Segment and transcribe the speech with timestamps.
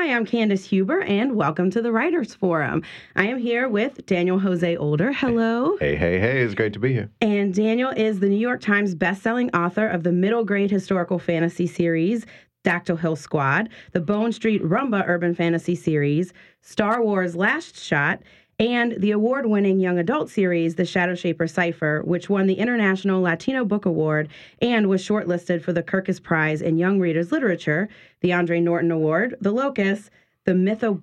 [0.00, 2.82] Hi, I'm Candace Huber, and welcome to the Writers Forum.
[3.16, 5.12] I am here with Daniel Jose Older.
[5.12, 5.76] Hello.
[5.76, 7.10] Hey, hey, hey, it's great to be here.
[7.20, 11.66] And Daniel is the New York Times bestselling author of the middle grade historical fantasy
[11.66, 12.24] series,
[12.64, 16.32] Dactyl Hill Squad, the Bone Street Rumba urban fantasy series,
[16.62, 18.22] Star Wars Last Shot,
[18.60, 23.64] and the award winning young adult series, The Shadowshaper Cipher, which won the International Latino
[23.64, 24.28] Book Award
[24.60, 27.88] and was shortlisted for the Kirkus Prize in Young Readers Literature,
[28.20, 30.10] the Andre Norton Award, the Locus,
[30.44, 31.00] the Mytho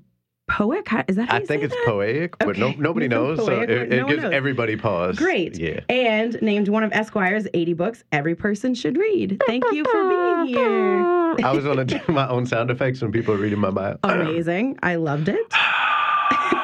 [0.48, 0.88] Poet?
[1.08, 1.84] Is that I think it's that?
[1.88, 4.34] poetic, but no, nobody knows, so it, it no gives knows.
[4.34, 5.18] everybody pause.
[5.18, 5.58] Great.
[5.58, 5.80] Yeah.
[5.90, 9.42] And named one of Esquire's 80 books every person should read.
[9.48, 11.36] Thank you for being here.
[11.44, 13.98] I was going to do my own sound effects when people are reading my bio.
[14.04, 14.78] Amazing.
[14.84, 15.54] I loved it.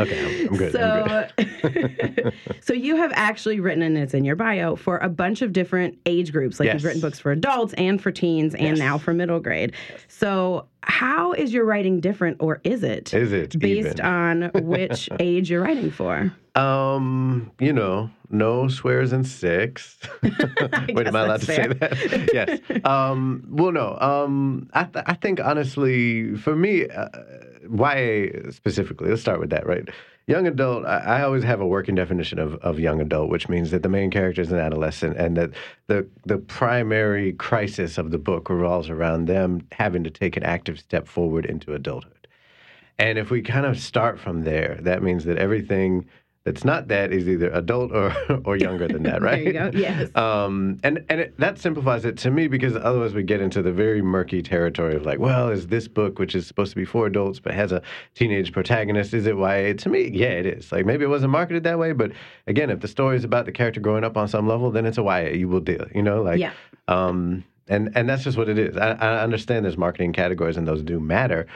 [0.00, 0.72] Okay, I'm, good.
[0.72, 2.34] So, I'm good.
[2.60, 5.98] so you have actually written, and it's in your bio, for a bunch of different
[6.06, 6.60] age groups.
[6.60, 6.74] Like yes.
[6.74, 8.78] you've written books for adults and for teens, and yes.
[8.78, 9.72] now for middle grade.
[10.08, 13.12] So, how is your writing different, or is it?
[13.12, 14.06] Is it based even?
[14.06, 16.32] on which age you're writing for?
[16.54, 19.98] Um, you know, no swears in six.
[20.22, 21.64] Wait, am I allowed to fair.
[21.64, 22.30] say that?
[22.70, 22.84] yes.
[22.84, 23.98] Um, well, no.
[24.00, 27.08] Um, I, th- I think honestly, for me, uh,
[27.70, 29.88] YA specifically, let's start with that, right?
[30.26, 33.70] Young adult, I, I, always have a working definition of, of young adult, which means
[33.70, 35.50] that the main character is an adolescent and that
[35.86, 40.78] the, the primary crisis of the book revolves around them having to take an active
[40.78, 42.12] step forward into adulthood.
[42.98, 46.04] And if we kind of start from there, that means that everything
[46.44, 49.44] that's not that is either adult or or younger than that, right?
[49.52, 49.78] there you go.
[49.78, 50.14] Yes.
[50.16, 53.72] Um, and and it, that simplifies it to me because otherwise we get into the
[53.72, 57.06] very murky territory of like, well, is this book which is supposed to be for
[57.06, 57.82] adults but has a
[58.14, 59.12] teenage protagonist?
[59.12, 59.74] Is it YA?
[59.74, 60.72] To me, yeah, it is.
[60.72, 62.12] Like maybe it wasn't marketed that way, but
[62.46, 64.98] again, if the story is about the character growing up on some level, then it's
[64.98, 65.34] a YA.
[65.34, 65.86] You will deal.
[65.94, 66.52] You know, like yeah.
[66.86, 68.76] Um, and and that's just what it is.
[68.76, 71.46] I, I understand there's marketing categories and those do matter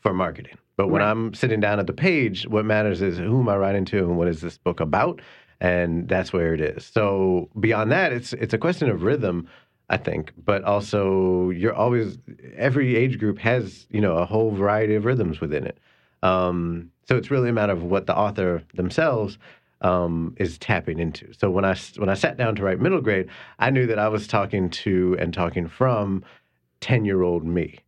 [0.00, 0.58] for marketing.
[0.76, 1.10] But when right.
[1.10, 4.16] I'm sitting down at the page, what matters is who am I writing to and
[4.16, 5.20] what is this book about?
[5.60, 6.84] And that's where it is.
[6.84, 9.48] So beyond that, it's it's a question of rhythm,
[9.90, 12.18] I think, but also you're always
[12.56, 15.78] every age group has you know a whole variety of rhythms within it.
[16.22, 19.38] Um, so it's really a matter of what the author themselves
[19.82, 21.32] um, is tapping into.
[21.34, 23.28] So when I when I sat down to write middle grade,
[23.58, 26.24] I knew that I was talking to and talking from
[26.80, 27.78] ten year old me,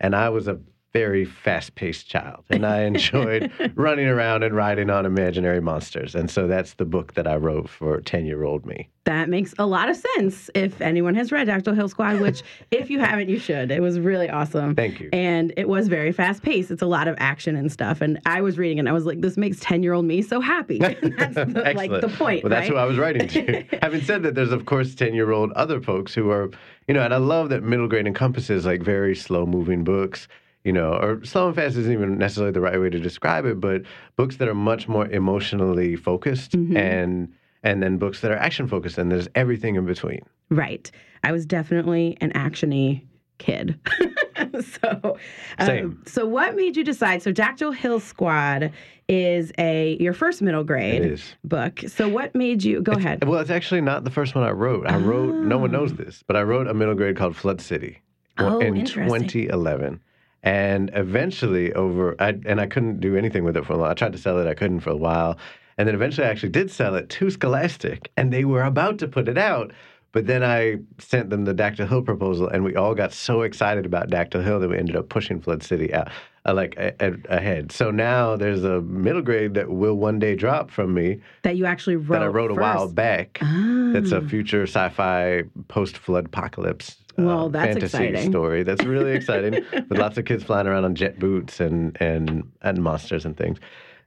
[0.00, 0.58] and I was a
[0.92, 2.44] very fast paced child.
[2.50, 6.14] And I enjoyed running around and riding on imaginary monsters.
[6.14, 8.88] And so that's the book that I wrote for 10 year old me.
[9.04, 12.88] That makes a lot of sense if anyone has read Dactyl Hill Squad, which if
[12.88, 13.72] you haven't, you should.
[13.72, 14.76] It was really awesome.
[14.76, 15.08] Thank you.
[15.12, 16.70] And it was very fast paced.
[16.70, 18.00] It's a lot of action and stuff.
[18.00, 20.22] And I was reading it and I was like, this makes 10 year old me
[20.22, 20.78] so happy.
[20.80, 22.44] And that's the, like the point.
[22.44, 22.70] Well, that's right?
[22.70, 23.64] who I was writing to.
[23.82, 26.50] Having said that, there's of course 10 year old other folks who are,
[26.86, 30.28] you know, and I love that middle grade encompasses like very slow moving books
[30.64, 33.60] you know, or slow and fast isn't even necessarily the right way to describe it,
[33.60, 33.82] but
[34.16, 36.76] books that are much more emotionally focused mm-hmm.
[36.76, 37.32] and
[37.64, 40.20] and then books that are action focused and there's everything in between.
[40.50, 40.90] Right.
[41.22, 43.06] I was definitely an actiony
[43.38, 43.78] kid.
[44.80, 45.16] so
[45.58, 48.72] um, so what made you decide so Dactyl Hill Squad
[49.08, 51.80] is a your first middle grade book.
[51.88, 53.24] So what made you go it's, ahead?
[53.24, 54.86] Well, it's actually not the first one I wrote.
[54.86, 55.00] I oh.
[55.00, 55.96] wrote no one knows oh.
[55.96, 58.00] this, but I wrote a middle grade called Flood City
[58.38, 60.00] oh, in 2011
[60.42, 63.90] and eventually over I, and i couldn't do anything with it for a while.
[63.90, 65.38] I tried to sell it i couldn't for a while.
[65.78, 69.08] And then eventually i actually did sell it to scholastic and they were about to
[69.08, 69.72] put it out.
[70.12, 73.86] But then i sent them the dactyl hill proposal and we all got so excited
[73.86, 76.08] about dactyl hill that we ended up pushing flood city out
[76.44, 77.70] uh, like a, a, ahead.
[77.72, 81.66] So now there's a middle grade that will one day drop from me that you
[81.66, 82.58] actually wrote that i wrote first.
[82.58, 83.38] a while back.
[83.40, 83.90] Ah.
[83.92, 88.30] that's a future sci-fi post-flood apocalypse well, um, that's fantasy exciting.
[88.30, 88.62] story.
[88.62, 92.82] That's really exciting with lots of kids flying around on jet boots and and and
[92.82, 93.58] monsters and things.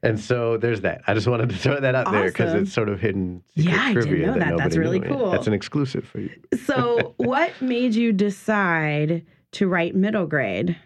[0.03, 1.01] And so there's that.
[1.07, 2.19] I just wanted to throw that out awesome.
[2.19, 4.49] there because it's sort of hidden yeah, trivia I didn't know that.
[4.49, 5.31] that That's really cool.
[5.31, 6.29] That's an exclusive for you.
[6.63, 10.77] so, what made you decide to write middle grade?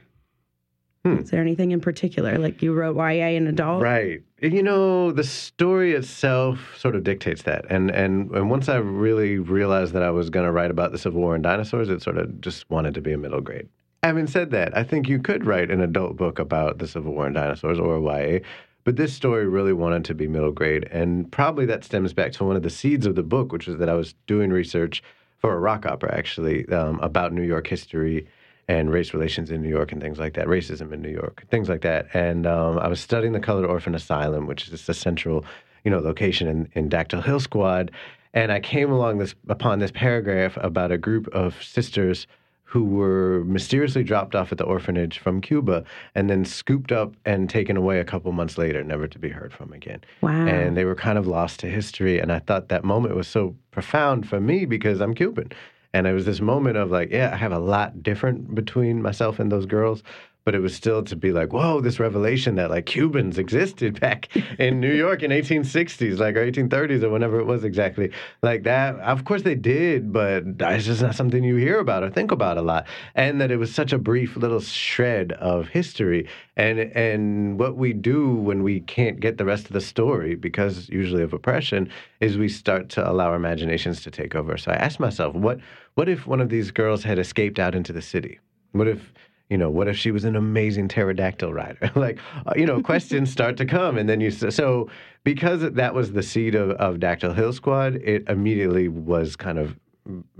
[1.09, 1.21] Hmm.
[1.23, 2.37] Is there anything in particular?
[2.37, 3.81] Like you wrote YA and adult?
[3.81, 4.21] Right.
[4.41, 7.65] You know, the story itself sort of dictates that.
[7.69, 10.97] And and and once I really realized that I was going to write about the
[10.97, 13.67] Civil War and dinosaurs, it sort of just wanted to be a middle grade.
[14.03, 17.25] Having said that, I think you could write an adult book about the Civil War
[17.25, 18.39] and dinosaurs or YA,
[18.85, 20.87] but this story really wanted to be middle grade.
[20.89, 23.77] And probably that stems back to one of the seeds of the book, which was
[23.77, 25.03] that I was doing research
[25.39, 28.27] for a rock opera, actually, um, about New York history
[28.69, 31.67] and race relations in New York and things like that, racism in New York, things
[31.67, 32.07] like that.
[32.13, 35.43] And um, I was studying the Colored Orphan Asylum, which is the central,
[35.83, 37.89] you know, location in, in Dactyl Hill Squad.
[38.35, 42.27] And I came along this upon this paragraph about a group of sisters
[42.63, 45.83] who were mysteriously dropped off at the orphanage from Cuba
[46.13, 49.51] and then scooped up and taken away a couple months later, never to be heard
[49.51, 50.01] from again.
[50.21, 50.45] Wow.
[50.45, 52.19] And they were kind of lost to history.
[52.19, 55.51] And I thought that moment was so profound for me because I'm Cuban.
[55.93, 59.39] And it was this moment of like, yeah, I have a lot different between myself
[59.39, 60.03] and those girls,
[60.45, 64.35] but it was still to be like, whoa, this revelation that like Cubans existed back
[64.59, 68.95] in New York in 1860s, like or 1830s or whenever it was exactly like that.
[68.99, 72.57] Of course they did, but it's just not something you hear about or think about
[72.57, 72.87] a lot.
[73.15, 76.27] And that it was such a brief little shred of history.
[76.55, 80.89] And and what we do when we can't get the rest of the story because
[80.89, 81.89] usually of oppression
[82.21, 84.57] is we start to allow our imaginations to take over.
[84.57, 85.59] So I asked myself, what
[85.95, 88.39] what if one of these girls had escaped out into the city?
[88.71, 89.13] What if
[89.49, 91.91] you know, what if she was an amazing pterodactyl rider?
[91.95, 94.89] like, uh, you know, questions start to come, and then you so
[95.23, 99.77] because that was the seed of, of Dactyl Hill Squad, it immediately was kind of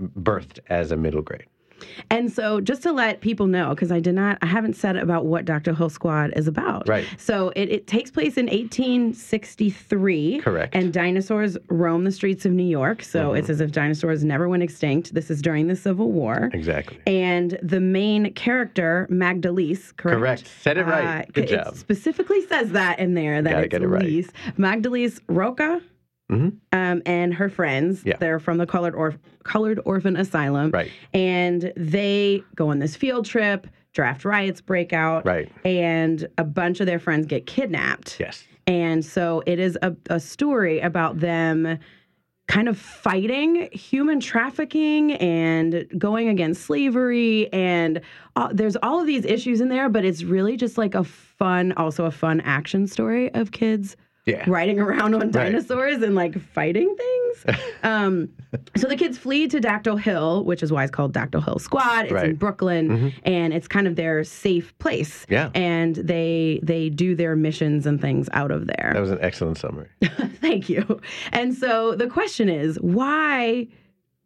[0.00, 1.44] birthed as a middle grade.
[2.10, 5.26] And so, just to let people know, because I did not, I haven't said about
[5.26, 6.88] what Dactyl Hill Squad is about.
[6.88, 7.06] Right.
[7.18, 10.40] So it, it takes place in 1863.
[10.40, 10.74] Correct.
[10.74, 13.02] And dinosaurs roam the streets of New York.
[13.02, 13.36] So Mm-hmm.
[13.38, 15.14] it's as if dinosaurs never went extinct.
[15.14, 16.50] This is during the Civil War.
[16.52, 16.98] Exactly.
[17.06, 20.18] And the main character, Magdalys, correct?
[20.18, 20.48] Correct.
[20.62, 21.22] Said it right.
[21.22, 21.76] Uh, Good it job.
[21.76, 24.02] specifically says that in there that Gotta it's get it right.
[24.56, 25.80] Magdalys Roca.
[26.30, 26.52] Mhm.
[26.72, 28.16] Um, and her friends, Yeah.
[28.18, 30.70] they're from the Colored, Colored Orphan Asylum.
[30.70, 30.90] Right.
[31.12, 35.50] And they go on this field trip, draft riots break out, Right.
[35.64, 38.18] and a bunch of their friends get kidnapped.
[38.20, 38.46] Yes.
[38.66, 41.78] And so it is a, a story about them
[42.46, 47.52] kind of fighting human trafficking and going against slavery.
[47.52, 48.00] And
[48.36, 51.72] uh, there's all of these issues in there, but it's really just like a fun,
[51.76, 53.96] also a fun action story of kids
[54.30, 54.44] Yeah.
[54.48, 57.58] riding around on dinosaurs and like fighting things.
[57.82, 58.28] um,
[58.76, 62.04] so the kids flee to Dactyl Hill, which is why it's called Dactyl Hill Squad.
[62.04, 62.38] It's in Right.
[62.38, 65.26] Brooklyn, and it's kind of their safe place.
[65.28, 65.50] Yeah.
[65.54, 68.90] and they they do their missions and things out of there.
[68.94, 69.88] That was an excellent summary.
[70.40, 71.00] Thank you.
[71.32, 73.68] And so the question is, why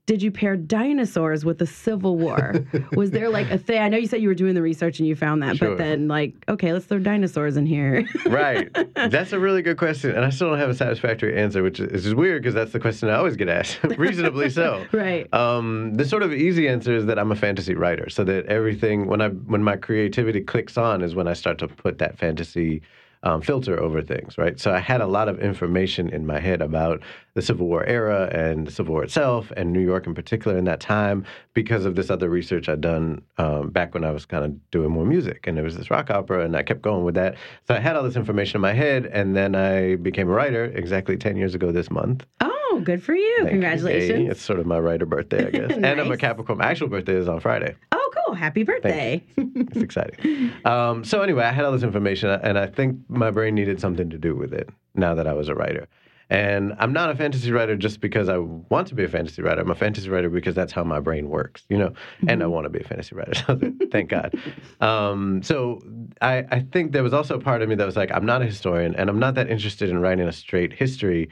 [0.06, 2.54] did you pair dinosaurs with the Civil War?
[2.92, 3.80] Was there like a thing?
[3.80, 5.70] I know you said you were doing the research and you found that, Sure.
[5.70, 8.06] but then like, okay, let's throw dinosaurs in here.
[8.26, 8.68] right.
[8.94, 10.10] That's a really good question.
[10.10, 12.80] And I still don't have a satisfactory answer, which is, is weird because that's the
[12.80, 14.84] question I always get asked, reasonably so.
[14.92, 15.32] right.
[15.32, 19.06] Um, the sort of easy answer is that I'm a fantasy writer, so that everything
[19.06, 22.82] when I when my creativity clicks on is when I start to put that fantasy
[23.24, 24.60] um, filter over things, right?
[24.60, 27.02] So I had a lot of information in my head about
[27.34, 30.64] the Civil War era and the Civil War itself, and New York in particular in
[30.64, 34.44] that time, because of this other research I'd done um, back when I was kind
[34.44, 37.16] of doing more music, and there was this rock opera, and I kept going with
[37.16, 37.34] that.
[37.66, 40.66] So I had all this information in my head, and then I became a writer
[40.66, 42.24] exactly ten years ago this month.
[42.40, 43.36] oh, good for you.
[43.38, 43.50] Thank.
[43.50, 44.18] Congratulations.
[44.20, 45.72] Hey, it's sort of my writer birthday, I guess.
[45.76, 46.58] And I'm a Capricorn.
[46.58, 47.74] My actual birthday is on Friday.
[47.92, 48.03] oh.
[48.34, 49.22] Happy birthday.
[49.36, 50.52] It's exciting.
[50.64, 54.10] Um, so anyway, I had all this information, and I think my brain needed something
[54.10, 55.88] to do with it now that I was a writer.
[56.31, 59.60] And I'm not a fantasy writer just because I want to be a fantasy writer.
[59.60, 61.92] I'm a fantasy writer because that's how my brain works, you know.
[62.26, 63.60] And I want to be a fantasy writer, so
[63.92, 64.34] thank God.
[64.81, 65.81] Um, so
[66.22, 68.40] I, I think there was also a part of me that was like, I'm not
[68.42, 71.28] a historian, and I'm not that interested in writing a straight history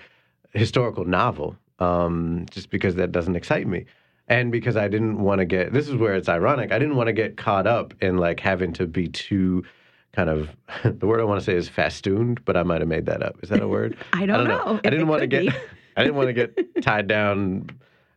[0.53, 3.87] historical novel, um, just because that doesn't excite me.
[4.29, 6.73] And because I didn't want to get this is where it's ironic.
[6.73, 9.65] I didn't want to get caught up in like having to be too
[10.13, 10.51] kind of
[10.85, 13.37] the word I want to say is festooned, but I might have made that up.
[13.43, 13.97] Is that a word?
[14.13, 14.81] I don't know.
[14.85, 15.55] I didn't want to get.
[15.97, 17.69] I didn't want to get tied down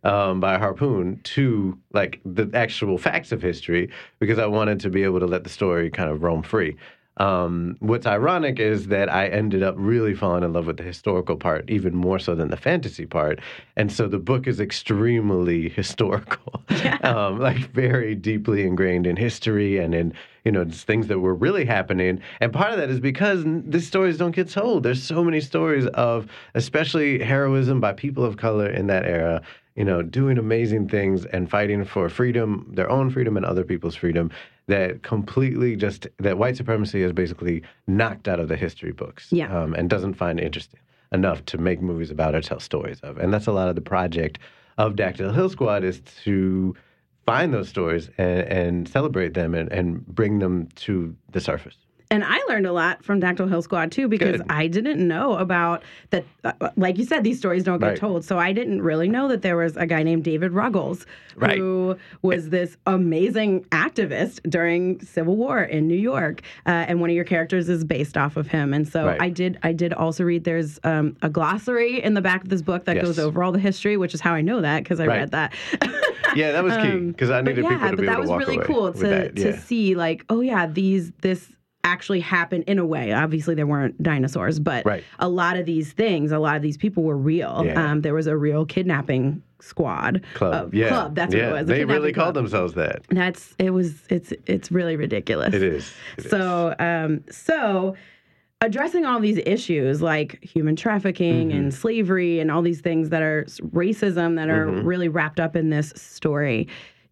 [0.06, 3.90] um, by a harpoon to like the actual facts of history
[4.20, 6.78] because I wanted to be able to let the story kind of roam free.
[7.18, 11.38] Um, what's ironic is that I ended up really falling in love with the historical
[11.38, 13.40] part even more so than the fantasy part,
[13.78, 16.64] and so the book is extremely historical,
[17.04, 21.36] um, like very deeply ingrained in history and in you know just things that were
[21.36, 22.22] really happening.
[22.42, 24.84] And part of that is because these stories don't get told.
[24.84, 29.42] There's so many stories of especially heroism by people of color in that era
[29.76, 33.96] you know, doing amazing things and fighting for freedom, their own freedom and other people's
[33.96, 34.32] freedom,
[34.68, 39.56] that completely just, that white supremacy is basically knocked out of the history books Yeah.
[39.56, 40.80] um, and doesn't find interesting
[41.12, 43.18] enough to make movies about or tell stories of.
[43.18, 44.40] And that's a lot of the project
[44.78, 46.76] of Dactyl Hill Squad is to
[47.26, 51.78] find those stories and, and celebrate them and, and bring them to the surface.
[52.16, 54.46] And I learned a lot from Dactyl Hill Squad too because Good.
[54.50, 56.24] I didn't know about that.
[56.44, 57.98] Uh, like you said, these stories don't get Right.
[57.98, 61.06] told, so I didn't really know that there was a guy named David Ruggles
[61.36, 61.58] Right.
[61.58, 67.16] who was this amazing activist during Civil War in New York, uh, and one of
[67.16, 68.74] your characters is based off of him.
[68.74, 69.22] And so Right.
[69.22, 69.60] I did.
[69.64, 70.44] I did also read.
[70.46, 73.06] There's um, a glossary in the back of this book that Yes.
[73.06, 75.54] goes over all the history, which is how I know that because I read that.
[76.36, 78.14] Yeah, that was key Um, because I but needed yeah, people to but be that
[78.14, 79.36] able was to walk really away cool with to that.
[79.38, 79.60] to Yeah.
[79.60, 81.48] see like, oh yeah, these this
[81.86, 83.14] actually happened in a way.
[83.14, 85.04] Obviously, there weren't dinosaurs, but Right.
[85.20, 87.62] a lot of these things, a lot of these people were real.
[87.66, 87.92] Yeah.
[87.92, 90.68] Um, there was a real kidnapping squad club.
[90.68, 91.16] uh, yeah, club.
[91.16, 91.52] That's yeah.
[91.52, 91.68] what it was.
[91.68, 93.04] They really kidnapping called themselves that.
[93.10, 95.54] That's it was it's it's really ridiculous.
[95.54, 95.94] It is.
[96.18, 96.32] It is.
[96.32, 97.96] So, um, so
[98.62, 101.58] addressing all these issues like human trafficking Mm-hmm.
[101.58, 104.86] and slavery and all these things that are racism that are Mm-hmm.
[104.88, 106.68] really wrapped up in this story,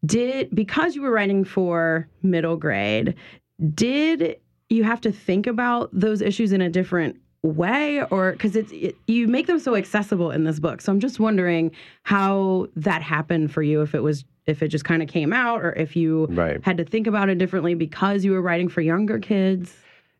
[0.06, 3.14] did because you were writing for middle grade,
[3.76, 4.38] did
[4.74, 8.96] you have to think about those issues in a different way or because it's it,
[9.08, 11.70] you make them so accessible in this book so i'm just wondering
[12.04, 15.62] how that happened for you if it was if it just kind of came out
[15.62, 16.64] or if you Right.
[16.64, 19.74] had to think about it differently because you were writing for younger kids.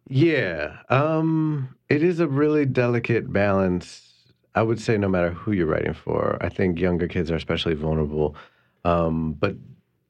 [0.10, 4.02] Yeah, um, it is a really delicate balance.
[4.56, 7.74] I would say no matter who you're writing for, I think younger kids are especially
[7.74, 8.36] vulnerable.
[8.86, 9.56] Um, but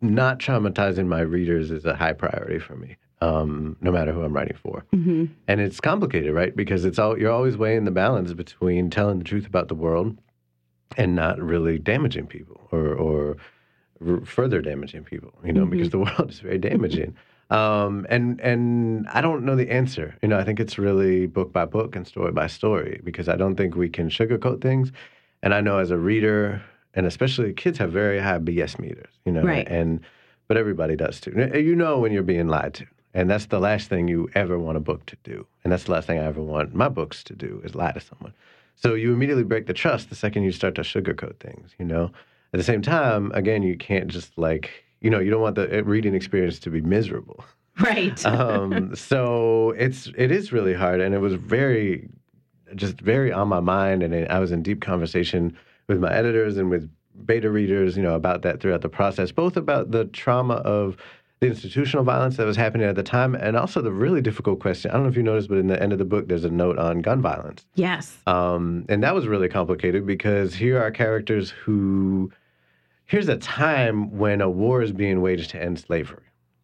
[0.01, 4.33] not traumatizing my readers is a high priority for me, um, no matter who I'm
[4.33, 4.83] writing for.
[4.93, 5.25] Mm-hmm.
[5.47, 6.55] And it's complicated, right?
[6.55, 10.17] Because it's all you're always weighing the balance between telling the truth about the world
[10.97, 13.37] and not really damaging people or or
[14.25, 15.33] further damaging people.
[15.45, 17.15] You know, because the world is very damaging.
[17.49, 20.15] Um, and and I don't know the answer.
[20.21, 23.35] You know, I think it's really book by book and story by story because I
[23.35, 24.91] don't think we can sugarcoat things.
[25.43, 26.61] And I know as a reader,
[26.93, 29.13] and especially kids have very high BS meters.
[29.25, 29.67] You know, Right.
[29.67, 29.99] and
[30.47, 31.31] but everybody does too.
[31.53, 32.85] You know when you're being lied to.
[33.13, 35.45] And that's the last thing you ever want a book to do.
[35.63, 37.99] And that's the last thing I ever want my books to do is lie to
[37.99, 38.33] someone.
[38.75, 42.11] So you immediately break the trust the second you start to sugarcoat things, you know?
[42.53, 45.79] At the same time, again, you can't just like, you know, you don't want the
[45.79, 47.43] uh, reading experience to be miserable.
[47.79, 48.23] Right.
[48.27, 52.07] um, so it's it is really hard, and it was very,
[52.75, 56.69] just very on my mind, and I was in deep conversation with my editors and
[56.69, 56.87] with
[57.25, 60.97] beta readers, you know, about that throughout the process, both about the trauma of
[61.43, 64.91] the institutional violence that was happening at the time, and also the really difficult question.
[64.91, 66.49] I don't know if you noticed, but in the end of the book, there's a
[66.49, 67.65] note on gun violence.
[67.75, 68.17] yes.
[68.27, 72.31] Um, and that was really complicated because here are characters who,
[73.05, 76.23] here's a time when a war is being waged to end slavery,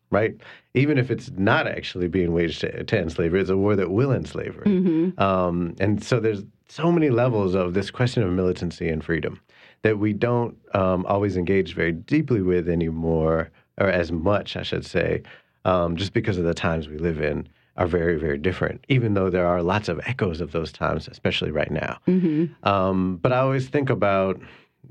[0.10, 0.36] right?
[0.74, 3.92] Even if it's not actually being waged to, to end slavery, it's a war that
[3.92, 4.66] will end slavery.
[4.66, 5.22] Mm-hmm.
[5.22, 9.40] Um, and so there's so many levels of this question of militancy and freedom
[9.82, 14.86] that we don't um, always engage very deeply with anymore, or as much, I should
[14.86, 15.24] say,
[15.66, 19.30] um, just because of the times we live in are very, very different, even though
[19.30, 21.98] there are lots of echoes of those times, especially right now.
[22.08, 22.68] Mm-hmm.
[22.68, 24.40] Um, but I always think about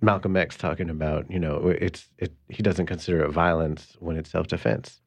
[0.01, 4.31] Malcolm X talking about, you know, it's it, he doesn't consider it violence when it's
[4.31, 5.01] self-defense.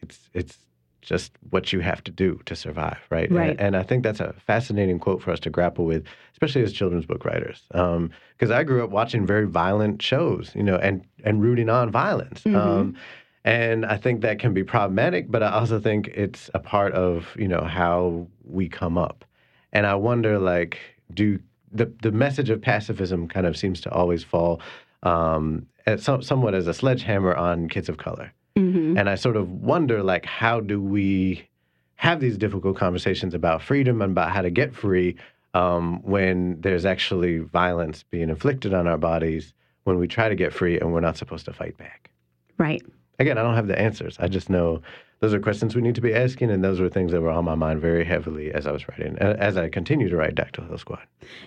[0.00, 0.58] It's it's
[1.02, 3.30] just what you have to do to survive, right?
[3.30, 3.50] Right.
[3.50, 6.72] And, and I think that's a fascinating quote for us to grapple with, especially as
[6.72, 11.42] children's book writers, because I grew up watching very violent shows, you know, and and
[11.42, 12.42] rooting on violence.
[12.44, 12.56] Mhm.
[12.56, 12.96] Um,
[13.44, 17.26] and I think that can be problematic, but I also think it's a part of
[17.36, 19.24] you know how we come up.
[19.72, 20.78] And I wonder, like,
[21.12, 21.38] do
[21.72, 24.60] the the message of pacifism kind of seems to always fall
[25.02, 25.66] um,
[25.96, 28.32] some, somewhat as a sledgehammer on kids of color.
[28.56, 28.98] Mm-hmm.
[28.98, 31.48] And I sort of wonder, like, how do we
[31.96, 35.16] have these difficult conversations about freedom and about how to get free
[35.54, 39.54] um, when there's actually violence being inflicted on our bodies
[39.84, 42.10] when we try to get free and we're not supposed to fight back?
[42.58, 42.82] Right.
[43.18, 44.16] Again, I don't have the answers.
[44.18, 44.82] I just know
[45.20, 47.44] those are questions we need to be asking, and those were things that were on
[47.44, 50.66] my mind very heavily as I was writing, a- as I continue to write Dactyl
[50.66, 51.02] Hill Squad.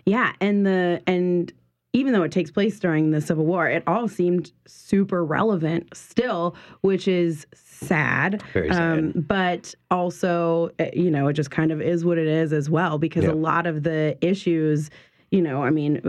[0.05, 1.51] Yeah, and the and
[1.95, 6.55] even though it takes place during the Civil War, it all seemed super relevant still,
[6.81, 8.43] which is sad.
[8.53, 8.99] Very sad.
[8.99, 12.69] Um, but also, uh, you know, it just kind of is what it is as
[12.69, 13.31] well, because Yeah.
[13.31, 14.89] a lot of the issues,
[15.31, 16.01] you know, I mean,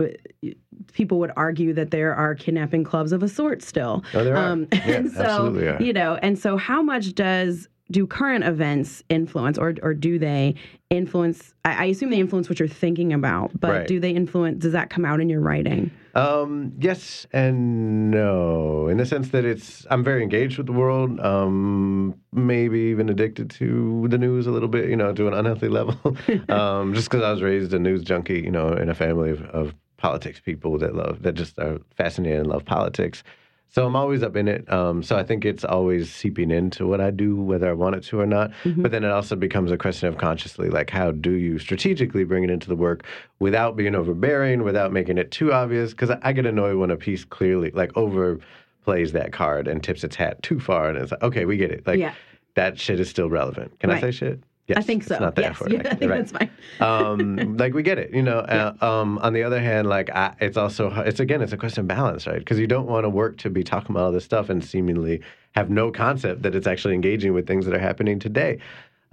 [0.93, 4.03] people would argue that there are kidnapping clubs of a sort still.
[4.13, 4.51] Oh, there are.
[4.51, 5.81] Um, Yeah, and so, absolutely are.
[5.81, 10.55] you know, and so how much does do current events influence, or or do they
[10.89, 11.53] influence?
[11.65, 13.87] I, I assume they influence what you're thinking about, but Right.
[13.87, 14.61] do they influence?
[14.61, 15.91] Does that come out in your writing?
[16.15, 21.19] Um, yes and no, in the sense that it's I'm very engaged with the world.
[21.19, 25.67] Um, maybe even addicted to the news a little bit, you know, to an unhealthy
[25.67, 26.17] level.
[26.49, 29.41] um, just because I was raised a news junkie, you know, in a family of,
[29.43, 33.23] of politics people that love that just are fascinated and love politics.
[33.69, 34.71] So I'm always up in it.
[34.71, 38.03] Um, so I think it's always seeping into what I do, whether I want it
[38.05, 38.51] to or not.
[38.63, 38.81] Mm-hmm.
[38.81, 42.43] But then it also becomes a question of consciously, like how do you strategically bring
[42.43, 43.05] it into the work
[43.39, 45.91] without being overbearing, without making it too obvious?
[45.91, 50.03] Because I, I get annoyed when a piece clearly like overplays that card and tips
[50.03, 51.85] its hat too far, and it's like, okay, we get it.
[51.85, 52.13] Like Yeah.
[52.55, 53.79] that shit is still relevant.
[53.79, 54.41] Can I say shit?
[54.67, 55.19] Yes, I think it's so.
[55.19, 56.49] not the yes, yeah, I think right that's fine.
[56.81, 58.39] um, like we get it, you know.
[58.39, 61.81] Uh, um, on the other hand, like I, it's also it's again it's a question
[61.81, 62.39] of balance, right?
[62.39, 65.21] Because you don't want to work to be talking about all this stuff and seemingly
[65.55, 68.59] have no concept that it's actually engaging with things that are happening today.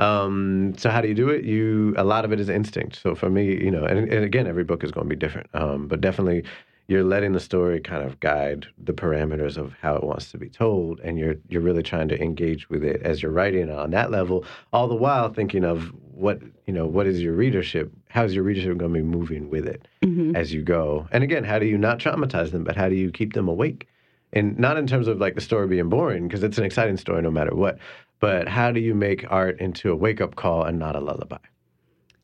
[0.01, 1.45] Um, so how do you do it?
[1.45, 3.01] You a lot of it is instinct.
[3.01, 5.49] So for me, you know, and, and again, every book is going to be different.
[5.55, 6.45] Um, but definitely,
[6.87, 10.49] you're letting the story kind of guide the parameters of how it wants to be
[10.49, 14.11] told, and you're you're really trying to engage with it as you're writing on that
[14.11, 17.91] level, all the while thinking of what you know, what is your readership?
[18.09, 20.37] How's your readership going to be moving with it mm-hmm.
[20.37, 21.09] as you go?
[21.11, 23.89] And again, how do you not traumatize them, but how do you keep them awake?
[24.33, 27.23] And not in terms of like the story being boring, because it's an exciting story
[27.23, 27.79] no matter what.
[28.21, 31.39] But how do you make art into a wake up call and not a lullaby?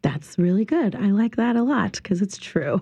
[0.02, 0.94] That's really good.
[0.94, 2.80] I like that a lot because it's true.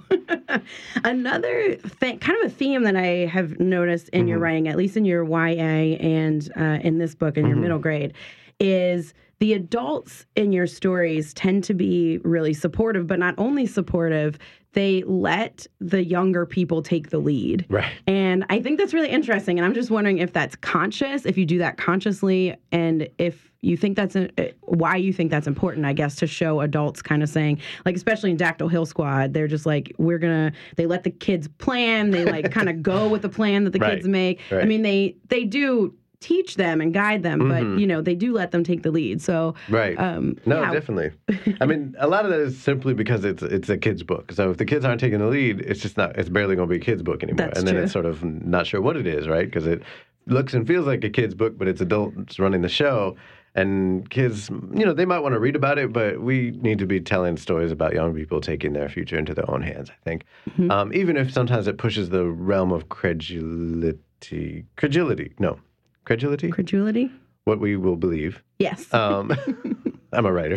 [1.05, 4.97] Another thing, kind of a theme that I have noticed in your writing, at least
[4.97, 8.15] in your YA and uh, in this book in your middle grade,
[8.61, 14.39] is the adults in your stories tend to be really supportive, but not only supportive,
[14.79, 17.67] they let the younger people take the lead.
[17.69, 17.91] Right.
[18.07, 19.59] And I think that's really interesting.
[19.59, 23.77] And I'm just wondering if that's conscious, if you do that consciously, and if you
[23.77, 27.25] think that's a, eh, why you think that's important, I guess, to show adults kind
[27.25, 31.03] of saying, like, especially in Dactyl Hill Squad, they're just like, we're gonna, they let
[31.03, 33.95] the kids plan, they like kind of go with the plan that the Right.
[33.97, 34.39] kids make.
[34.53, 37.49] I mean, they they do teach them and guide them, Mhm.
[37.75, 39.21] but you know, they do let them take the lead.
[39.23, 39.99] So, Right.
[39.99, 40.73] um, No, yeah.
[40.73, 41.11] definitely.
[41.61, 44.33] I mean, a lot of that is simply because it's it's a kid's book.
[44.33, 46.17] So if the kids aren't taking the lead, it's just not.
[46.17, 47.47] It's barely going to be a kid's book anymore.
[47.47, 47.85] That's and then true.
[47.85, 49.45] it's sort of not sure what it is, right?
[49.47, 49.83] Because it
[50.27, 53.17] looks and feels like a kid's book, but it's adults running the show.
[53.55, 56.87] And kids, you know, they might want to read about it, but we need to
[56.87, 59.91] be telling stories about young people taking their future into their own hands.
[59.91, 60.71] I think, Mm-hmm.
[60.71, 65.59] um, even if sometimes it pushes the realm of credulity, credulity, no,
[66.09, 67.11] credulity, Credulity?
[67.45, 68.43] what we will believe.
[68.59, 68.93] Yes.
[68.93, 69.33] Um,
[70.13, 70.57] I'm a writer,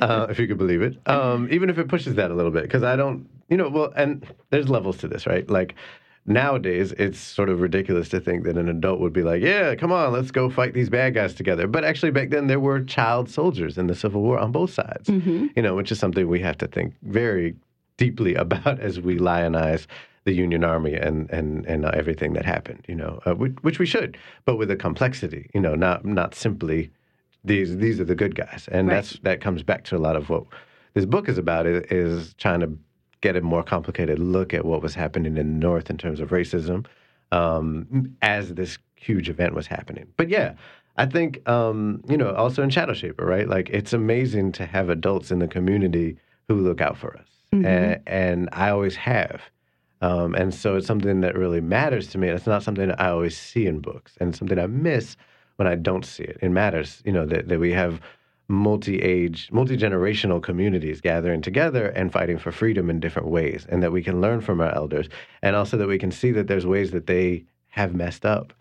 [0.00, 0.96] uh, if you could believe it.
[1.06, 3.92] Um, even if it pushes that a little bit, because I don't, you know, well,
[3.94, 5.48] and there's levels to this, right?
[5.48, 5.74] Like
[6.26, 9.92] nowadays, it's sort of ridiculous to think that an adult would be like, yeah, come
[9.92, 11.66] on, let's go fight these bad guys together.
[11.66, 15.08] But actually, back then, there were child soldiers in the Civil War on both sides,
[15.10, 17.54] you know, which is something we have to think very
[17.98, 19.86] deeply about as we lionize
[20.24, 23.86] the Union Army and and and everything that happened, you know, uh, which, which we
[23.86, 26.90] should, but with a complexity, you know, not not simply
[27.44, 28.94] these these are the good guys, and Right.
[28.94, 30.44] that's that comes back to a lot of what
[30.94, 32.70] this book is about is, is trying to
[33.20, 36.30] get a more complicated look at what was happening in the North in terms of
[36.30, 36.86] racism
[37.32, 40.06] um, as this huge event was happening.
[40.16, 40.54] But yeah.
[40.96, 43.48] I think, um, you know, also in Shadow Shaper, right?
[43.48, 47.26] Like, it's amazing to have adults in the community who look out for us.
[47.50, 49.42] And, and I always have.
[50.00, 52.28] Um, and so it's something that really matters to me.
[52.28, 55.16] It's not something I always see in books, and something I miss
[55.56, 56.38] when I don't see it.
[56.42, 58.00] It matters, you know, that, that we have
[58.48, 64.02] multi-age, multi-generational communities gathering together and fighting for freedom in different ways, and that we
[64.02, 65.08] can learn from our elders,
[65.42, 68.52] and also that we can see that there's ways that they have messed up.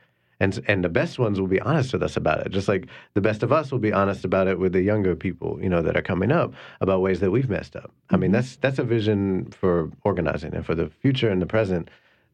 [0.43, 3.21] And, and the best ones will be honest with us about it, just like the
[3.21, 5.95] best of us will be honest about it with the younger people, you know, that
[5.95, 7.91] are coming up about ways that we've messed up.
[8.10, 8.34] I mean, mm-hmm.
[8.34, 11.89] that's that's a vision for organizing and for the future and the present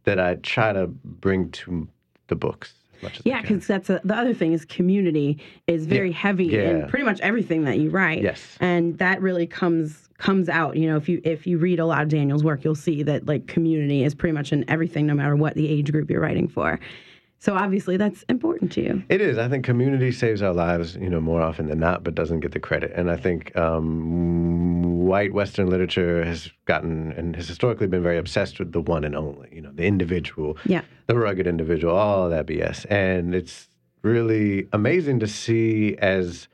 [0.05, 1.87] that I try to bring to
[2.29, 5.37] the books as much as I Yeah, because that's a, the other thing is community
[5.67, 8.23] is very heavy in pretty much everything that you write.
[8.23, 8.57] Yes.
[8.59, 10.77] and that really comes comes out.
[10.77, 13.27] You know, if you if you read a lot of Daniel's work, you'll see that
[13.27, 16.47] like community is pretty much in everything, no matter what the age group you're writing
[16.47, 16.79] for.
[17.41, 19.03] So obviously, that's important to you.
[19.07, 19.37] It is.
[19.37, 22.51] I think community saves our lives, you know, more often than not, but doesn't get
[22.51, 22.91] the credit.
[22.93, 28.59] And I think um, white Western literature has gotten and has historically been very obsessed
[28.59, 30.81] with the one and only, you know, the individual, Yeah.
[31.07, 32.85] the rugged individual, all of that BS.
[32.89, 33.69] And it's
[34.01, 36.49] really amazing to see as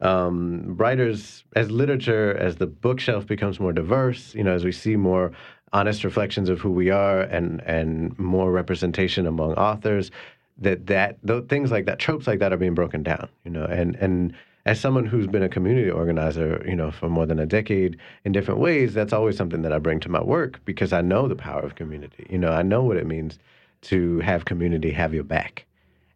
[0.00, 4.96] um, writers, as literature, as the bookshelf becomes more diverse, you know, as we see
[4.96, 5.32] more
[5.72, 10.10] honest reflections of who we are and and more representation among authors,
[10.58, 13.96] that that things like that, tropes like that, are being broken down, you know, and
[13.96, 14.34] and
[14.66, 18.32] as someone who's been a community organizer, you know, for more than a decade in
[18.32, 21.36] different ways, that's always something that I bring to my work because I know the
[21.36, 22.26] power of community.
[22.28, 23.38] You know, I know what it means
[23.82, 25.64] to have community have your back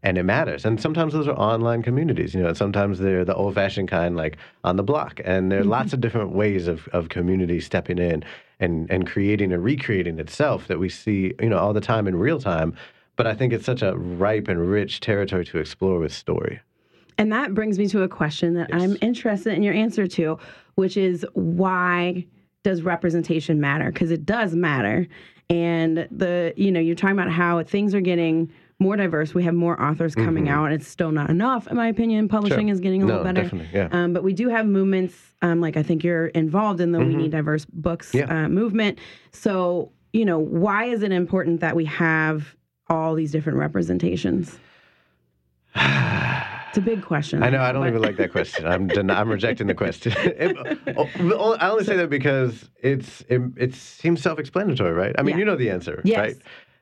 [0.05, 0.67] and it matters.
[0.67, 4.37] And sometimes those are online communities, you know, sometimes they're the old fashioned kind, like
[4.63, 5.21] on the block.
[5.25, 5.95] And there are lots mm-hmm.
[5.95, 8.23] of different ways of, of community stepping in
[8.61, 12.17] and, and creating and recreating itself that we see, you know, all the time in
[12.17, 12.77] real time.
[13.17, 16.61] but I think it's such a ripe and rich territory to explore with story.
[17.17, 18.83] And that brings me to a question that Yes.
[18.83, 20.39] I'm interested in your answer to,
[20.75, 22.27] which is why
[22.65, 23.93] does representation matter?
[23.93, 25.07] Because it does matter.
[25.49, 28.53] And the, you know, you're talking about how things are getting
[28.85, 29.35] more diverse.
[29.35, 30.71] We have more authors coming out.
[30.71, 32.29] It's still not enough, in my opinion.
[32.29, 32.69] Publishing Mm-hmm.
[32.69, 32.75] Sure.
[32.75, 33.43] is getting a No, little better.
[33.43, 33.89] definitely, yeah.
[33.91, 37.17] Um, but we do have movements, um, like I think you're involved in the We
[37.17, 38.31] Need Diverse Books Mm-hmm.
[38.31, 38.45] Yeah.
[38.45, 38.99] uh, movement.
[39.33, 42.55] So, you know, why is it important that we have
[42.89, 44.59] all these different representations?
[46.75, 47.41] It's a big question.
[47.45, 47.63] I know.
[47.63, 48.67] I don't but- even like that question.
[48.67, 50.13] I'm den- I'm rejecting the question.
[50.19, 50.57] It-
[50.97, 55.15] oh, I only say that because it's it, it seems self-explanatory, right?
[55.17, 56.19] I mean, you know the answer, Yes.
[56.19, 56.37] right?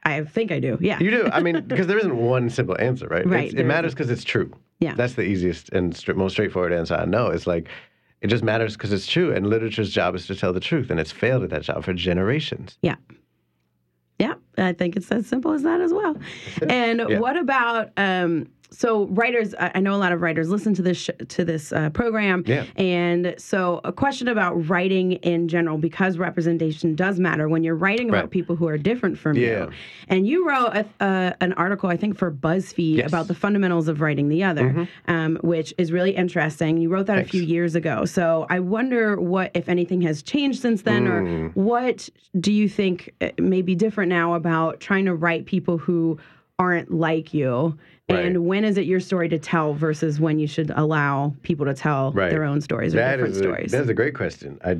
[0.05, 0.79] I think I do.
[0.81, 0.99] Yeah.
[1.01, 1.29] You do.
[1.33, 3.27] I mean, because there isn't one simple answer, right?
[3.27, 4.53] Right, it matters because it's true.
[4.81, 4.95] Yeah.
[4.95, 7.29] That's the easiest and stra- most straightforward answer I know.
[7.29, 7.69] It's like
[8.21, 10.99] it just matters because it's true, and literature's job is to tell the truth, and
[10.99, 12.79] it's failed at that job for generations.
[12.83, 12.97] Yeah.
[14.19, 16.17] Yeah, I think it's as simple as that as well.
[16.69, 17.19] And Yeah.
[17.19, 21.11] what about um so writers I know a lot of writers listen to this sh-
[21.29, 22.65] to this uh, program Yeah.
[22.77, 28.09] and so a question about writing in general because representation does matter when you're writing
[28.09, 28.31] about Right.
[28.31, 29.65] people who are different from Yeah.
[29.67, 29.71] you.
[30.09, 33.09] And you wrote a, uh, an article I think for BuzzFeed Yes.
[33.09, 35.11] about the fundamentals of writing the other Mm-hmm.
[35.15, 36.79] um, which is really interesting.
[36.79, 38.05] You wrote that a few years ago.
[38.07, 41.55] So I wonder what if anything has changed since then or Mm.
[41.57, 42.09] what
[42.41, 46.19] do you think uh, may be different now about trying to write people who
[46.59, 47.77] aren't like you?
[48.21, 51.75] And when is it your story to tell versus when you should allow people to
[51.75, 52.31] tell Right.
[52.31, 53.73] their own stories or That different is a, stories?
[53.73, 54.59] That's a great question.
[54.65, 54.79] I,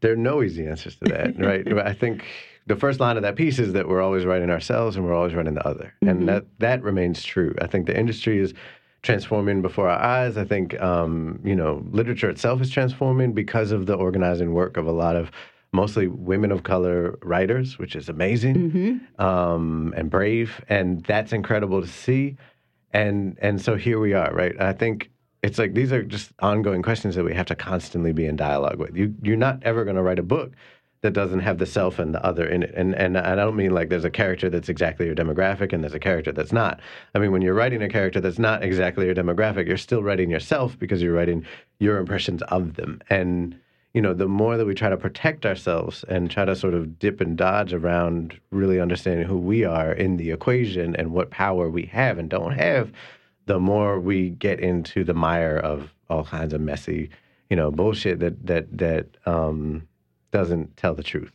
[0.00, 1.66] there are no easy answers to that, right?
[1.86, 2.24] I think
[2.66, 5.34] the first line of that piece is that we're always writing ourselves and we're always
[5.34, 6.08] writing the other, Mm-hmm.
[6.08, 7.54] and that that remains true.
[7.60, 8.54] I think the industry is
[9.02, 10.36] transforming before our eyes.
[10.36, 14.86] I think um, you know literature itself is transforming because of the organizing work of
[14.86, 15.30] a lot of
[15.72, 19.22] mostly women of color writers, which is amazing Mm-hmm.
[19.24, 22.36] um, and brave, and that's incredible to see.
[22.92, 24.58] And and so here we are, right?
[24.60, 25.10] I think
[25.42, 28.78] it's like these are just ongoing questions that we have to constantly be in dialogue
[28.78, 28.96] with.
[28.96, 30.52] You you're not ever going to write a book
[31.02, 32.72] that doesn't have the self and the other in it.
[32.76, 35.94] And and I don't mean like there's a character that's exactly your demographic and there's
[35.94, 36.80] a character that's not.
[37.14, 40.30] I mean when you're writing a character that's not exactly your demographic, you're still writing
[40.30, 41.44] yourself because you're writing
[41.80, 43.00] your impressions of them.
[43.10, 43.58] And
[43.94, 46.98] you know, the more that we try to protect ourselves and try to sort of
[46.98, 51.68] dip and dodge around really understanding who we are in the equation and what power
[51.68, 52.90] we have and don't have,
[53.46, 57.10] the more we get into the mire of all kinds of messy,
[57.50, 59.86] you know, bullshit that that that um,
[60.30, 61.32] doesn't tell the truth.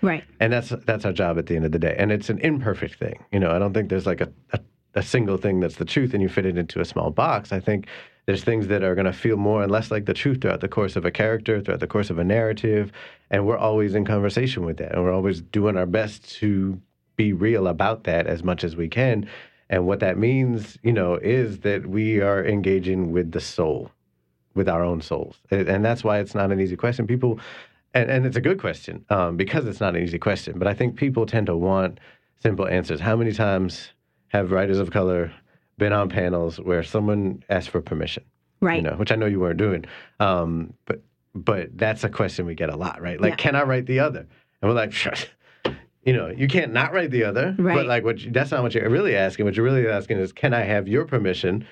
[0.00, 0.24] right.
[0.40, 1.94] And that's that's our job at the end of the day.
[1.98, 3.22] And it's an imperfect thing.
[3.32, 4.60] You know, I don't think there's like a, a,
[4.94, 7.52] a single thing that's the truth and you fit it into a small box.
[7.52, 7.86] I think
[8.28, 10.68] there's things that are going to feel more and less like the truth throughout the
[10.68, 12.92] course of a character, throughout the course of a narrative.
[13.30, 14.92] And we're always in conversation with that.
[14.92, 16.78] And we're always doing our best to
[17.16, 19.26] be real about that as much as we can.
[19.70, 23.90] And what that means, you know, is that we are engaging with the soul,
[24.54, 25.38] with our own souls.
[25.50, 27.06] And that's why it's not an easy question.
[27.06, 27.40] People,
[27.94, 30.58] and, and it's a good question um, because it's not an easy question.
[30.58, 31.98] But I think people tend to want
[32.42, 33.00] simple answers.
[33.00, 33.88] How many times
[34.28, 35.32] have writers of color
[35.78, 38.24] been on panels where someone asked for permission?
[38.60, 38.76] Right.
[38.76, 39.84] You know, which I know you weren't doing.
[40.20, 41.02] Um, but
[41.34, 43.20] but that's a question we get a lot, right?
[43.20, 43.36] Like, Yeah.
[43.36, 44.26] can I write the other?
[44.60, 44.92] And we're like,
[46.02, 47.54] you know, you can't not write the other.
[47.58, 47.74] Right.
[47.74, 49.44] But like, what you, that's not what you're really asking.
[49.44, 51.64] What you're really asking is, can I have your permission,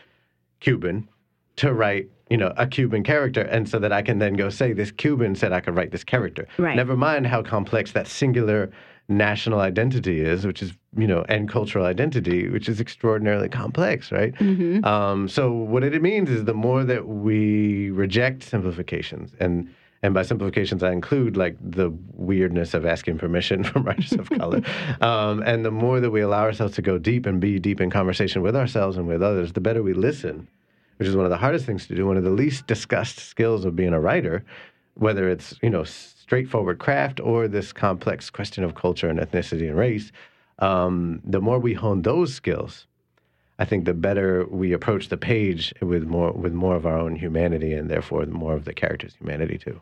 [0.60, 1.08] Cuban,
[1.56, 4.72] to write, you know, a Cuban character, and so that I can then go say
[4.72, 6.46] this Cuban said I could write this character.
[6.58, 6.76] Right.
[6.76, 8.70] Never mind how complex that singular
[9.08, 14.34] national identity is, which is, you know, and cultural identity, which is extraordinarily complex, right?
[14.34, 14.84] Mm-hmm.
[14.84, 20.22] Um, so what it means is the more that we reject simplifications, and and by
[20.22, 24.62] simplifications I include like the weirdness of asking permission from writers of color,
[25.00, 27.90] um, and the more that we allow ourselves to go deep and be deep in
[27.90, 30.48] conversation with ourselves and with others, the better we listen,
[30.96, 33.64] which is one of the hardest things to do, one of the least discussed skills
[33.64, 34.44] of being a writer,
[34.94, 35.84] whether it's you know
[36.26, 40.10] straightforward craft or this complex question of culture and ethnicity and race.
[40.58, 42.86] Um, the more we hone those skills,
[43.58, 47.14] I think the better we approach the page with more with more of our own
[47.14, 49.80] humanity and therefore more of the character's humanity too.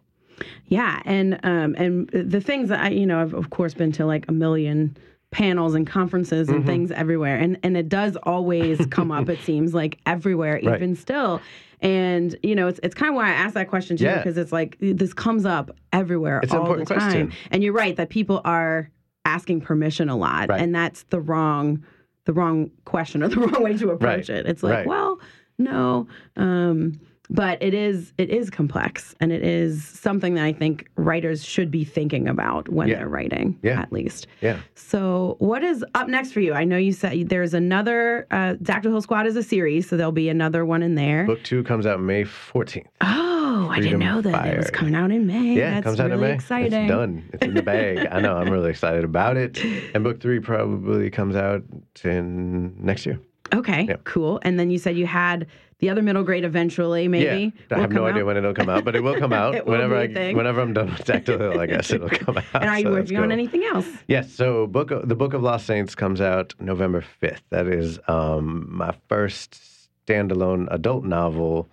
[0.66, 4.04] Yeah, and um, and the things that I, you know, I've of course been to
[4.04, 4.96] like a million
[5.34, 6.56] panels and conferences Mm-hmm.
[6.58, 9.28] and things everywhere, and and it does always come up.
[9.28, 10.76] It seems like everywhere, Right.
[10.76, 11.40] even still.
[11.80, 14.18] And you know, it's it's kind of why I asked that question too, Yeah.
[14.18, 16.98] because it's like this comes up everywhere It's all the time.
[16.98, 17.32] question.
[17.50, 18.90] And you're right that people are
[19.24, 20.60] asking permission a lot, Right.
[20.60, 21.84] and that's the wrong
[22.26, 24.38] the wrong question or the wrong way to approach Right.
[24.38, 24.46] it.
[24.46, 25.18] It's like, well,
[25.58, 26.06] no.
[26.36, 31.42] Um, but it is it is complex and it is something that I think writers
[31.44, 32.96] should be thinking about when Yeah.
[32.96, 33.80] they're writing, Yeah.
[33.80, 34.26] at least.
[34.42, 34.58] Yeah.
[34.74, 36.52] So, what is up next for you?
[36.52, 40.12] I know you said there's another uh, Dactyl Hill Squad is a series, so there'll
[40.12, 41.24] be another one in there.
[41.26, 42.86] Book two comes out May 14th.
[43.00, 45.54] oh, I didn't know that it was coming out in May.
[45.54, 46.34] Yeah, That's it comes out really in May.
[46.34, 46.84] exciting.
[46.84, 47.28] It's done.
[47.32, 48.06] It's in the bag.
[48.10, 48.36] I know.
[48.36, 49.64] I'm really excited about it.
[49.94, 51.62] And book three probably comes out
[52.04, 53.18] in next year.
[53.54, 53.96] Okay, Yeah.
[54.04, 54.40] cool.
[54.42, 55.46] And then you said you had
[55.78, 57.52] the other middle grade eventually, maybe.
[57.70, 59.54] yeah, I have no come idea when it'll come out, but it will come out
[59.66, 60.36] will whenever I thing.
[60.36, 61.60] whenever I'm done with Dactyl Hill.
[61.60, 62.44] I guess it'll come out.
[62.54, 63.86] And are you so working on anything else?
[64.08, 64.32] Yes.
[64.32, 67.40] So book of, the Book of Lost Saints comes out November 5th.
[67.50, 69.58] That is um, my first
[70.06, 71.68] standalone adult novel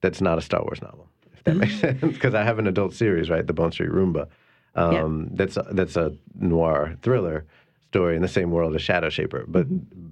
[0.00, 1.08] that's not a Star Wars novel.
[1.34, 3.46] If that makes sense, because I have an adult series, right?
[3.46, 4.28] The Bone Street Rumba.
[4.76, 7.44] Um, That's a, that's a noir thriller
[7.94, 9.44] story in the same world as Shadow Shaper.
[9.46, 9.68] But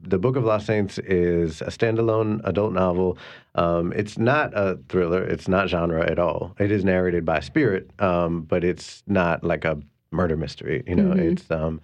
[0.08, 3.18] the Book of Lost Saints is a standalone adult novel.
[3.56, 5.24] Um, it's not a thriller.
[5.24, 6.54] It's not genre at all.
[6.60, 9.80] It is narrated by spirit, um, but it's not like a
[10.12, 10.84] murder mystery.
[10.86, 11.80] You know, it's um,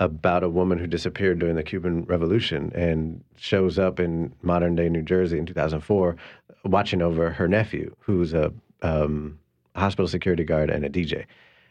[0.00, 4.88] about a woman who disappeared during the Cuban Revolution and shows up in modern day
[4.88, 6.16] New Jersey in 2004,
[6.64, 9.38] watching over her nephew, who's a um,
[9.76, 11.24] hospital security guard and a DJ.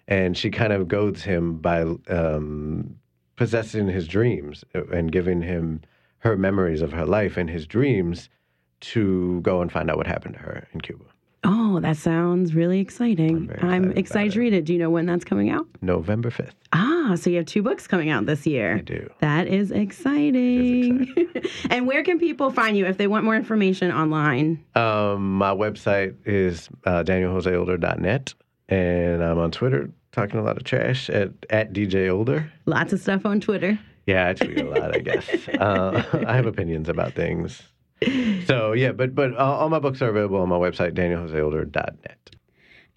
[0.07, 2.95] And she kind of goads him by um,
[3.35, 5.81] possessing his dreams and giving him
[6.19, 8.29] her memories of her life and his dreams
[8.79, 11.05] to go and find out what happened to her in Cuba.
[11.47, 13.51] Oh, that sounds really exciting.
[13.61, 14.65] I'm I'm excited to read it.
[14.65, 15.67] Do you know when that's coming out?
[15.81, 16.53] November 5th.
[16.73, 18.77] Ah, so you have two books coming out this year.
[18.77, 19.07] I do.
[19.19, 21.13] That is exciting.
[21.69, 24.63] and where can people find you if they want more information online?
[24.73, 28.33] Um, my website is uh, danieljoseolder.net,
[28.69, 32.51] and I'm on Twitter talking a lot of trash at, at DJ Older.
[32.65, 33.77] Lots of stuff on Twitter.
[34.07, 35.29] Yeah, I tweet a lot, I guess.
[35.59, 37.61] Uh, I have opinions about things.
[38.45, 42.35] So, yeah, but but all, all my books are available on my website, danieljoseolder.net.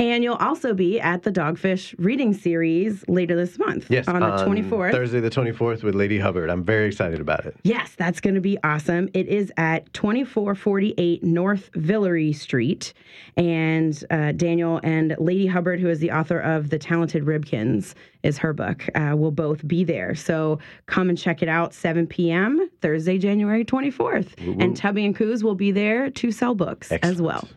[0.01, 3.91] And you'll also be at the Dogfish reading series later this month.
[3.91, 4.93] Yes, On the 24th.
[4.93, 6.51] Thursday the 24th with Ladee Hubbard.
[6.51, 7.57] I'm very excited about it.
[7.65, 9.09] Yes, that's going to be awesome.
[9.13, 12.93] It is at 2448 North Villere Street.
[13.37, 18.39] And uh, Daniel and Ladee Hubbard, who is the author of The Talented Ribkins, is
[18.39, 20.15] her book, uh, will both be there.
[20.15, 24.29] So come and check it out, 7 p.m., Thursday, January 24th.
[24.63, 27.49] And Tubby and Coo's will be there to sell books as well.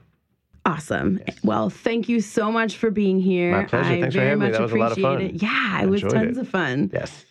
[0.65, 1.19] Awesome.
[1.43, 3.51] Well, thank you so much for being here.
[3.51, 3.85] My pleasure.
[3.93, 4.45] I Thanks for very having me.
[4.47, 5.35] much That was a lot of appreciate fun.
[5.35, 5.41] it.
[5.41, 6.41] Yeah, it was tons it.
[6.41, 6.89] of fun.
[6.93, 7.25] Yes.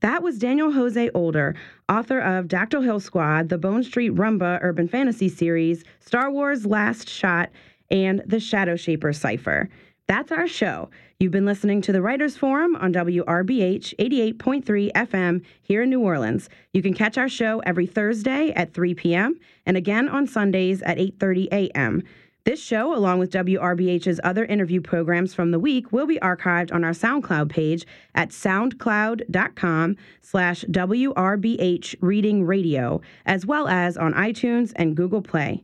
[0.00, 1.54] That was Daniel Jose Older,
[1.88, 7.08] author of Dactyl Hill Squad, the Bone Street Rumba Urban Fantasy Series, Star Wars Last
[7.08, 7.50] Shot,
[7.90, 9.68] and the Shadow Shaper Cipher.
[10.08, 10.90] That's our show.
[11.20, 16.48] You've been listening to the Writers Forum on WRBH 88.3 FM here in New Orleans.
[16.72, 19.38] You can catch our show every Thursday at 3 p.m.
[19.66, 22.02] and again on Sundays at 8:30 a.m.
[22.44, 26.82] This show, along with WRBH's other interview programs from the week, will be archived on
[26.82, 34.96] our SoundCloud page at soundcloud.com slash WRBH Reading Radio, as well as on iTunes and
[34.96, 35.62] Google Play.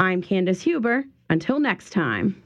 [0.00, 1.04] I'm Candace Huber.
[1.30, 2.42] Until next time.